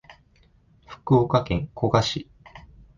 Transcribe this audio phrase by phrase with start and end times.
[0.87, 2.27] 福岡県古賀市